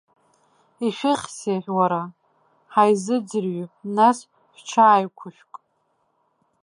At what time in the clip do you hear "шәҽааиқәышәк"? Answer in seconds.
4.57-5.53